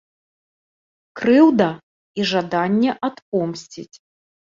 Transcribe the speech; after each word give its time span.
Крыўда 1.21 1.69
і 1.85 2.21
жаданне 2.33 2.91
адпомсціць. 3.13 3.91